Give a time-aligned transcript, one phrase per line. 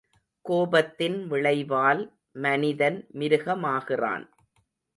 [0.45, 2.01] கோபத்தின் விளைவால்,
[2.39, 4.25] மனிதன் மிருகமாகிறான்.